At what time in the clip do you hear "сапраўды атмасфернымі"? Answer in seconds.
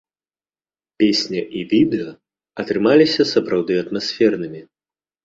3.33-4.65